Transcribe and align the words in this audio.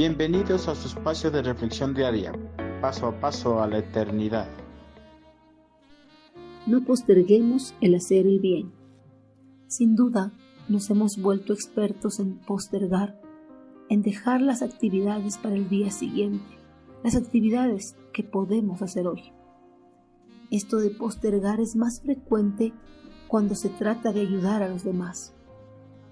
Bienvenidos 0.00 0.66
a 0.66 0.74
su 0.74 0.88
espacio 0.88 1.30
de 1.30 1.42
reflexión 1.42 1.92
diaria, 1.92 2.32
paso 2.80 3.06
a 3.06 3.20
paso 3.20 3.60
a 3.60 3.66
la 3.66 3.80
eternidad. 3.80 4.48
No 6.66 6.82
posterguemos 6.86 7.74
el 7.82 7.94
hacer 7.94 8.26
el 8.26 8.40
bien. 8.40 8.72
Sin 9.66 9.96
duda, 9.96 10.32
nos 10.70 10.88
hemos 10.88 11.20
vuelto 11.20 11.52
expertos 11.52 12.18
en 12.18 12.38
postergar, 12.38 13.20
en 13.90 14.00
dejar 14.00 14.40
las 14.40 14.62
actividades 14.62 15.36
para 15.36 15.56
el 15.56 15.68
día 15.68 15.90
siguiente, 15.90 16.56
las 17.04 17.14
actividades 17.14 17.94
que 18.14 18.22
podemos 18.22 18.80
hacer 18.80 19.06
hoy. 19.06 19.34
Esto 20.50 20.78
de 20.78 20.88
postergar 20.88 21.60
es 21.60 21.76
más 21.76 22.00
frecuente 22.00 22.72
cuando 23.28 23.54
se 23.54 23.68
trata 23.68 24.14
de 24.14 24.22
ayudar 24.22 24.62
a 24.62 24.70
los 24.70 24.82
demás 24.82 25.34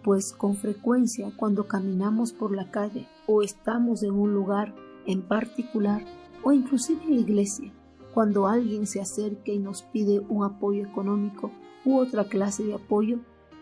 pues 0.03 0.33
con 0.33 0.57
frecuencia 0.57 1.31
cuando 1.37 1.67
caminamos 1.67 2.33
por 2.33 2.55
la 2.55 2.71
calle 2.71 3.07
o 3.27 3.43
estamos 3.43 4.03
en 4.03 4.13
un 4.13 4.33
lugar 4.33 4.75
en 5.07 5.23
particular 5.23 6.05
o 6.43 6.53
inclusive 6.53 7.03
en 7.05 7.15
la 7.15 7.21
iglesia, 7.21 7.73
cuando 8.15 8.47
alguien 8.47 8.87
se 8.87 9.01
acerca 9.01 9.53
y 9.53 9.59
nos 9.59 9.83
pide 9.83 10.21
un 10.21 10.45
apoyo 10.45 10.85
económico 10.85 11.51
u 11.85 11.99
otra 11.99 12.25
clase 12.25 12.65
de 12.65 12.75
apoyo, 12.75 13.21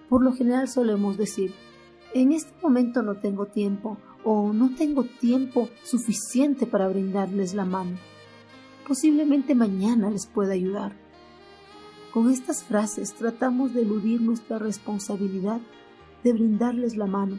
por 0.08 0.22
lo 0.22 0.32
general 0.32 0.68
solemos 0.68 1.16
decir, 1.16 1.52
en 2.14 2.32
este 2.32 2.52
momento 2.62 3.02
no 3.02 3.16
tengo 3.16 3.46
tiempo 3.46 3.98
o 4.24 4.52
no 4.52 4.74
tengo 4.74 5.04
tiempo 5.04 5.68
suficiente 5.82 6.66
para 6.66 6.88
brindarles 6.88 7.54
la 7.54 7.64
mano. 7.64 7.96
Posiblemente 8.86 9.54
mañana 9.54 10.10
les 10.10 10.26
pueda 10.26 10.52
ayudar. 10.52 10.96
Con 12.12 12.30
estas 12.30 12.64
frases 12.64 13.14
tratamos 13.14 13.74
de 13.74 13.82
eludir 13.82 14.20
nuestra 14.22 14.58
responsabilidad 14.58 15.60
de 16.26 16.32
brindarles 16.32 16.96
la 16.96 17.06
mano, 17.06 17.38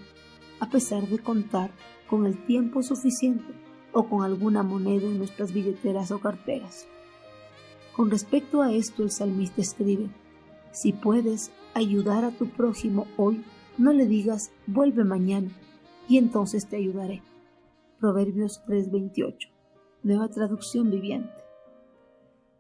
a 0.62 0.70
pesar 0.70 1.10
de 1.10 1.20
contar 1.20 1.72
con 2.10 2.26
el 2.26 2.46
tiempo 2.46 2.82
suficiente 2.84 3.54
o 3.92 4.08
con 4.08 4.24
alguna 4.24 4.64
moneda 4.64 5.08
en 5.08 5.18
nuestras 5.18 5.52
billeteras 5.52 6.10
o 6.12 6.20
carteras. 6.20 6.88
Con 7.98 8.10
respecto 8.10 8.62
a 8.62 8.72
esto, 8.72 9.04
el 9.04 9.12
salmista 9.12 9.60
escribe, 9.60 10.08
si 10.72 10.94
puedes 10.94 11.52
ayudar 11.74 12.24
a 12.24 12.32
tu 12.32 12.48
prójimo 12.48 13.08
hoy, 13.18 13.44
no 13.78 13.92
le 13.92 14.06
digas, 14.06 14.52
vuelve 14.68 15.04
mañana, 15.04 15.50
y 16.08 16.18
entonces 16.18 16.70
te 16.70 16.78
ayudaré. 16.78 17.22
Proverbios 18.00 18.64
3:28, 18.68 19.50
nueva 20.02 20.30
traducción 20.30 20.90
viviente. 20.90 21.34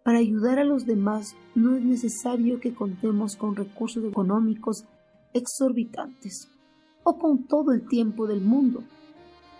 Para 0.03 0.17
ayudar 0.17 0.59
a 0.59 0.65
los 0.65 0.85
demás 0.85 1.37
no 1.55 1.77
es 1.77 1.85
necesario 1.85 2.59
que 2.59 2.73
contemos 2.73 3.37
con 3.37 3.55
recursos 3.55 4.03
económicos 4.03 4.83
exorbitantes 5.37 6.49
o 7.03 7.17
con 7.17 7.45
todo 7.45 7.71
el 7.71 7.87
tiempo 7.87 8.27
del 8.27 8.41
mundo. 8.41 8.83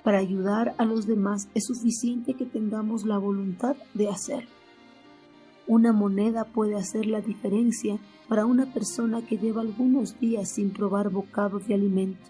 Para 0.03 0.19
ayudar 0.19 0.75
a 0.77 0.85
los 0.85 1.07
demás 1.07 1.49
es 1.53 1.65
suficiente 1.65 2.33
que 2.33 2.45
tengamos 2.45 3.05
la 3.05 3.17
voluntad 3.17 3.75
de 3.93 4.09
hacerlo. 4.09 4.49
Una 5.67 5.91
moneda 5.91 6.45
puede 6.45 6.75
hacer 6.75 7.05
la 7.07 7.21
diferencia 7.21 7.99
para 8.29 8.45
una 8.45 8.73
persona 8.73 9.25
que 9.25 9.37
lleva 9.37 9.61
algunos 9.61 10.19
días 10.19 10.49
sin 10.49 10.71
probar 10.71 11.09
bocados 11.09 11.67
de 11.67 11.73
alimento 11.73 12.29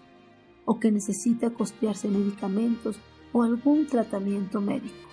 o 0.64 0.78
que 0.80 0.90
necesita 0.90 1.50
costearse 1.50 2.08
medicamentos 2.08 2.98
o 3.32 3.42
algún 3.42 3.86
tratamiento 3.86 4.60
médico. 4.60 5.08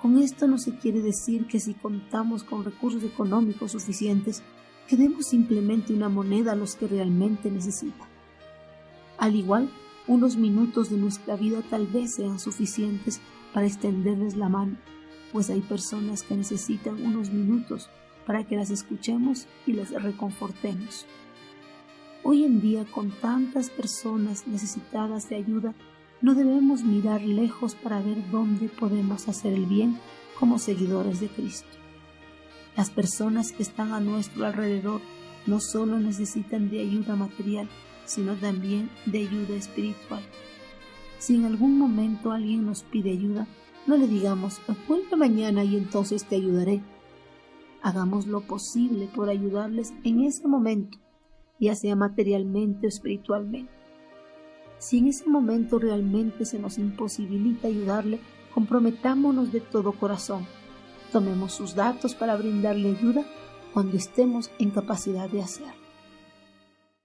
Con 0.00 0.18
esto 0.18 0.46
no 0.46 0.58
se 0.58 0.76
quiere 0.78 1.00
decir 1.00 1.46
que 1.46 1.58
si 1.58 1.74
contamos 1.74 2.44
con 2.44 2.64
recursos 2.64 3.02
económicos 3.02 3.72
suficientes 3.72 4.42
que 4.86 4.96
demos 4.96 5.26
simplemente 5.26 5.92
una 5.92 6.08
moneda 6.08 6.52
a 6.52 6.56
los 6.56 6.76
que 6.76 6.86
realmente 6.86 7.50
necesitan. 7.50 8.08
Al 9.18 9.34
igual, 9.34 9.70
unos 10.06 10.36
minutos 10.36 10.90
de 10.90 10.96
nuestra 10.96 11.36
vida 11.36 11.62
tal 11.68 11.86
vez 11.86 12.14
sean 12.14 12.38
suficientes 12.38 13.20
para 13.52 13.66
extenderles 13.66 14.36
la 14.36 14.48
mano, 14.48 14.76
pues 15.32 15.50
hay 15.50 15.60
personas 15.60 16.22
que 16.22 16.36
necesitan 16.36 17.04
unos 17.04 17.30
minutos 17.30 17.90
para 18.26 18.44
que 18.44 18.56
las 18.56 18.70
escuchemos 18.70 19.46
y 19.66 19.72
las 19.72 19.90
reconfortemos. 19.90 21.06
Hoy 22.22 22.44
en 22.44 22.60
día, 22.60 22.84
con 22.84 23.10
tantas 23.10 23.70
personas 23.70 24.46
necesitadas 24.46 25.28
de 25.28 25.36
ayuda, 25.36 25.74
no 26.20 26.34
debemos 26.34 26.82
mirar 26.82 27.22
lejos 27.22 27.74
para 27.74 28.00
ver 28.00 28.30
dónde 28.30 28.68
podemos 28.68 29.28
hacer 29.28 29.52
el 29.52 29.66
bien 29.66 29.98
como 30.38 30.58
seguidores 30.58 31.20
de 31.20 31.28
Cristo. 31.28 31.85
Las 32.76 32.90
personas 32.90 33.52
que 33.52 33.62
están 33.62 33.94
a 33.94 34.00
nuestro 34.00 34.44
alrededor 34.44 35.00
no 35.46 35.60
solo 35.60 35.98
necesitan 35.98 36.68
de 36.68 36.80
ayuda 36.80 37.16
material, 37.16 37.70
sino 38.04 38.34
también 38.34 38.90
de 39.06 39.20
ayuda 39.20 39.56
espiritual. 39.56 40.22
Si 41.18 41.36
en 41.36 41.46
algún 41.46 41.78
momento 41.78 42.32
alguien 42.32 42.66
nos 42.66 42.82
pide 42.82 43.12
ayuda, 43.12 43.46
no 43.86 43.96
le 43.96 44.06
digamos, 44.06 44.60
vuelve 44.86 45.16
mañana 45.16 45.64
y 45.64 45.76
entonces 45.76 46.24
te 46.24 46.36
ayudaré. 46.36 46.82
Hagamos 47.80 48.26
lo 48.26 48.42
posible 48.42 49.08
por 49.14 49.30
ayudarles 49.30 49.94
en 50.04 50.24
ese 50.24 50.46
momento, 50.46 50.98
ya 51.58 51.74
sea 51.74 51.96
materialmente 51.96 52.86
o 52.86 52.88
espiritualmente. 52.88 53.72
Si 54.78 54.98
en 54.98 55.06
ese 55.06 55.26
momento 55.30 55.78
realmente 55.78 56.44
se 56.44 56.58
nos 56.58 56.76
imposibilita 56.76 57.68
ayudarle, 57.68 58.20
comprometámonos 58.52 59.50
de 59.50 59.60
todo 59.60 59.92
corazón 59.92 60.46
Tomemos 61.12 61.52
sus 61.52 61.74
datos 61.74 62.14
para 62.14 62.36
brindarle 62.36 62.90
ayuda 62.90 63.24
cuando 63.72 63.96
estemos 63.96 64.50
en 64.58 64.70
capacidad 64.70 65.28
de 65.28 65.42
hacerlo. 65.42 65.85